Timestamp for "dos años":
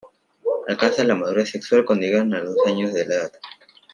2.55-2.91